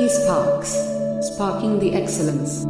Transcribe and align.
eSparks, 0.00 0.70
sparking 1.22 1.78
the 1.78 1.92
excellence. 1.94 2.64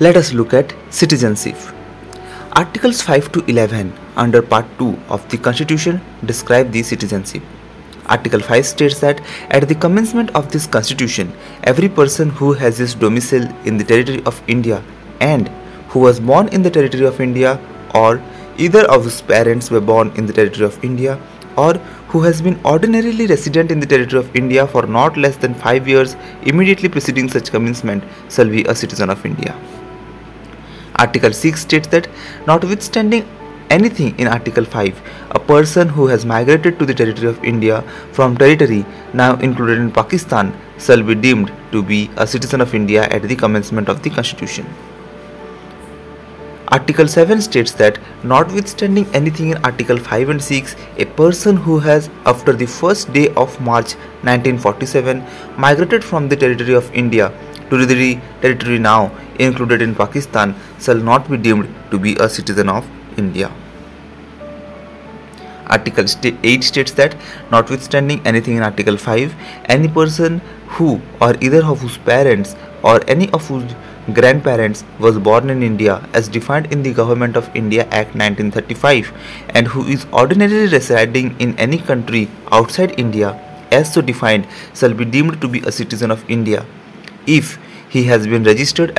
Let 0.00 0.16
us 0.16 0.32
look 0.32 0.52
at 0.52 0.74
citizenship. 0.90 1.56
Articles 2.52 3.02
5 3.02 3.30
to 3.32 3.44
11 3.44 3.92
under 4.16 4.42
Part 4.42 4.66
2 4.78 4.98
of 5.08 5.28
the 5.28 5.38
Constitution 5.38 6.00
describe 6.24 6.72
the 6.72 6.82
citizenship. 6.82 7.42
Article 8.06 8.40
5 8.40 8.66
states 8.66 8.98
that 9.00 9.20
at 9.50 9.68
the 9.68 9.76
commencement 9.76 10.30
of 10.34 10.50
this 10.50 10.66
Constitution, 10.66 11.32
every 11.62 11.88
person 11.88 12.30
who 12.30 12.52
has 12.54 12.78
his 12.78 12.94
domicile 12.94 13.48
in 13.64 13.76
the 13.76 13.84
territory 13.84 14.24
of 14.24 14.42
India 14.48 14.82
and 15.20 15.48
who 15.90 16.00
was 16.00 16.18
born 16.18 16.48
in 16.48 16.62
the 16.62 16.70
territory 16.70 17.06
of 17.06 17.20
India 17.20 17.60
or 17.94 18.20
either 18.58 18.84
of 18.90 19.04
his 19.04 19.22
parents 19.22 19.70
were 19.70 19.86
born 19.92 20.10
in 20.16 20.26
the 20.26 20.32
territory 20.32 20.66
of 20.66 20.82
India 20.84 21.20
or 21.56 21.74
who 22.10 22.20
has 22.22 22.42
been 22.42 22.58
ordinarily 22.64 23.26
resident 23.26 23.70
in 23.70 23.78
the 23.78 23.86
territory 23.86 24.20
of 24.20 24.36
India 24.36 24.66
for 24.66 24.82
not 24.86 25.16
less 25.16 25.36
than 25.36 25.54
5 25.54 25.86
years 25.86 26.16
immediately 26.42 26.88
preceding 26.88 27.28
such 27.28 27.50
commencement 27.56 28.02
shall 28.28 28.48
be 28.48 28.64
a 28.64 28.74
citizen 28.74 29.10
of 29.10 29.24
India. 29.24 29.54
Article 30.96 31.32
6 31.32 31.60
states 31.60 31.88
that 31.88 32.08
notwithstanding 32.48 33.28
anything 33.70 34.18
in 34.18 34.26
Article 34.26 34.64
5, 34.64 35.00
a 35.30 35.38
person 35.38 35.88
who 35.88 36.08
has 36.08 36.26
migrated 36.26 36.78
to 36.80 36.84
the 36.84 36.92
territory 36.92 37.28
of 37.28 37.44
India 37.44 37.82
from 38.12 38.36
territory 38.36 38.84
now 39.14 39.36
included 39.36 39.78
in 39.78 39.92
Pakistan 39.92 40.52
shall 40.78 41.02
be 41.02 41.14
deemed 41.14 41.52
to 41.70 41.82
be 41.82 42.10
a 42.16 42.26
citizen 42.26 42.60
of 42.60 42.74
India 42.74 43.04
at 43.04 43.22
the 43.22 43.36
commencement 43.36 43.88
of 43.88 44.02
the 44.02 44.10
Constitution. 44.10 44.66
Article 46.72 47.08
7 47.08 47.40
states 47.42 47.72
that 47.72 47.98
notwithstanding 48.22 49.04
anything 49.12 49.50
in 49.50 49.56
Article 49.64 49.98
5 49.98 50.28
and 50.28 50.40
6, 50.40 50.76
a 50.98 51.04
person 51.04 51.56
who 51.56 51.80
has 51.80 52.08
after 52.26 52.52
the 52.52 52.66
first 52.66 53.12
day 53.12 53.28
of 53.30 53.60
March 53.60 53.94
1947 54.22 55.24
migrated 55.58 56.04
from 56.04 56.28
the 56.28 56.36
territory 56.36 56.74
of 56.74 56.88
India 56.94 57.32
to 57.70 57.84
the 57.86 58.20
territory 58.40 58.78
now 58.78 59.10
included 59.40 59.82
in 59.82 59.96
Pakistan 59.96 60.54
shall 60.78 60.94
not 60.94 61.28
be 61.28 61.36
deemed 61.36 61.74
to 61.90 61.98
be 61.98 62.14
a 62.20 62.28
citizen 62.28 62.68
of 62.68 62.86
India. 63.18 63.50
Article 65.66 66.04
8 66.44 66.62
states 66.62 66.92
that 66.92 67.16
notwithstanding 67.50 68.24
anything 68.24 68.56
in 68.56 68.62
Article 68.62 68.96
5, 68.96 69.34
any 69.64 69.88
person 69.88 70.40
who 70.68 71.00
or 71.20 71.34
either 71.40 71.64
of 71.64 71.80
whose 71.80 71.98
parents 71.98 72.54
or 72.84 73.00
any 73.08 73.28
of 73.32 73.46
whose 73.48 73.74
grandparents 74.14 74.84
was 74.98 75.18
born 75.18 75.50
in 75.50 75.62
India 75.62 76.06
as 76.14 76.28
defined 76.28 76.72
in 76.72 76.82
the 76.82 76.92
Government 76.92 77.36
of 77.36 77.50
India 77.54 77.84
Act 77.84 78.14
1935 78.14 79.12
and 79.50 79.68
who 79.68 79.84
is 79.86 80.06
ordinarily 80.12 80.68
residing 80.68 81.34
in 81.40 81.58
any 81.58 81.78
country 81.78 82.28
outside 82.50 82.98
India 82.98 83.38
as 83.70 83.92
so 83.92 84.00
defined 84.00 84.46
shall 84.74 84.94
be 84.94 85.04
deemed 85.04 85.40
to 85.40 85.48
be 85.48 85.60
a 85.60 85.72
citizen 85.72 86.10
of 86.10 86.28
India. 86.28 86.64
If 87.26 87.58
he 87.88 88.04
has 88.04 88.26
been 88.26 88.44
registered 88.44 88.96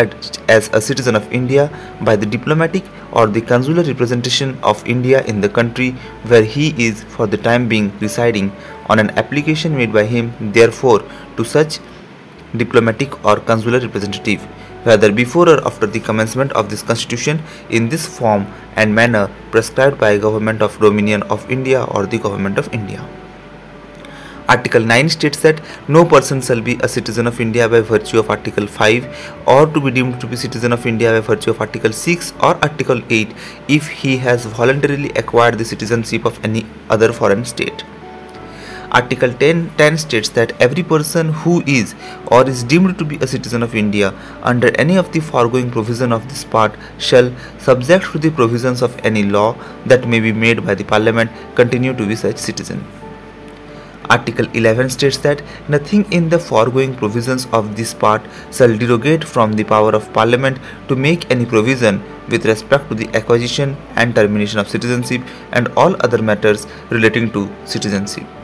as 0.50 0.70
a 0.74 0.82
citizen 0.82 1.16
of 1.16 1.32
India 1.32 1.70
by 2.02 2.16
the 2.16 2.26
diplomatic 2.26 2.84
or 3.14 3.28
the 3.28 3.42
consular 3.42 3.84
representation 3.84 4.58
of 4.64 4.86
India 4.86 5.24
in 5.26 5.40
the 5.40 5.50
country 5.50 5.92
where 6.28 6.44
he 6.44 6.74
is 6.88 7.04
for 7.04 7.26
the 7.26 7.38
time 7.38 7.68
being 7.70 7.92
residing 8.00 8.52
on 8.88 9.00
an 9.00 9.10
application 9.12 9.78
made 9.78 9.94
by 9.94 10.04
him 10.04 10.34
therefore 10.60 11.04
to 11.38 11.46
such 11.46 11.80
diplomatic 12.58 13.24
or 13.26 13.38
consular 13.40 13.80
representative 13.80 14.48
whether 14.84 15.12
before 15.12 15.48
or 15.48 15.66
after 15.66 15.86
the 15.86 16.00
commencement 16.00 16.52
of 16.54 16.70
this 16.70 16.82
constitution 16.82 17.42
in 17.70 17.90
this 17.90 18.06
form 18.06 18.48
and 18.76 18.94
manner 18.94 19.30
prescribed 19.52 20.00
by 20.00 20.18
government 20.18 20.62
of 20.62 20.80
Dominion 20.80 21.24
of 21.24 21.50
India 21.52 21.84
or 21.84 22.06
the 22.06 22.18
government 22.18 22.58
of 22.58 22.74
India. 22.74 23.08
Article 24.50 24.82
9 24.82 25.08
states 25.08 25.40
that 25.42 25.62
no 25.88 26.04
person 26.04 26.42
shall 26.42 26.60
be 26.60 26.78
a 26.82 26.88
citizen 26.88 27.28
of 27.28 27.40
India 27.40 27.70
by 27.70 27.80
virtue 27.80 28.20
of 28.20 28.30
Article 28.30 28.68
5 28.68 29.44
or 29.48 29.66
to 29.68 29.80
be 29.80 29.92
deemed 29.92 30.20
to 30.20 30.28
be 30.28 30.36
citizen 30.36 30.74
of 30.74 30.86
India 30.86 31.12
by 31.12 31.20
virtue 31.22 31.52
of 31.52 31.62
Article 31.62 31.94
6 31.94 32.34
or 32.42 32.56
Article 32.70 33.02
8 33.10 33.34
if 33.70 33.88
he 33.88 34.18
has 34.18 34.46
voluntarily 34.46 35.10
acquired 35.12 35.58
the 35.58 35.64
citizenship 35.64 36.26
of 36.26 36.44
any 36.44 36.66
other 36.90 37.14
foreign 37.14 37.46
state. 37.46 37.86
Article 38.94 39.32
10, 39.32 39.72
10 39.78 39.98
states 39.98 40.28
that 40.30 40.52
every 40.62 40.84
person 40.84 41.30
who 41.30 41.64
is 41.66 41.96
or 42.28 42.46
is 42.48 42.62
deemed 42.62 42.98
to 42.98 43.06
be 43.06 43.16
a 43.18 43.28
citizen 43.28 43.64
of 43.64 43.74
India 43.74 44.14
under 44.44 44.68
any 44.78 44.98
of 44.98 45.10
the 45.14 45.22
foregoing 45.22 45.72
provision 45.72 46.12
of 46.12 46.28
this 46.28 46.44
part 46.44 46.76
shall, 46.98 47.34
subject 47.58 48.12
to 48.12 48.20
the 48.20 48.32
provisions 48.32 48.82
of 48.82 48.98
any 49.06 49.24
law 49.24 49.56
that 49.86 50.10
may 50.10 50.20
be 50.20 50.34
made 50.34 50.66
by 50.66 50.76
the 50.76 50.84
Parliament, 50.84 51.32
continue 51.56 51.94
to 51.94 52.06
be 52.06 52.18
such 52.18 52.36
citizen. 52.38 52.84
Article 54.10 54.46
11 54.54 54.90
states 54.90 55.16
that 55.20 55.42
nothing 55.70 56.04
in 56.12 56.28
the 56.28 56.38
foregoing 56.38 56.94
provisions 56.94 57.48
of 57.54 57.78
this 57.78 57.94
part 57.94 58.22
shall 58.52 58.76
derogate 58.78 59.24
from 59.24 59.54
the 59.54 59.64
power 59.64 59.92
of 59.92 60.12
Parliament 60.12 60.60
to 60.90 60.98
make 60.98 61.32
any 61.32 61.46
provision 61.46 62.04
with 62.28 62.46
respect 62.46 62.90
to 62.90 62.96
the 62.96 63.08
acquisition 63.16 63.78
and 63.96 64.14
termination 64.14 64.60
of 64.60 64.68
citizenship 64.68 65.22
and 65.54 65.70
all 65.78 65.96
other 66.02 66.22
matters 66.22 66.68
relating 66.90 67.32
to 67.32 67.50
citizenship. 67.64 68.41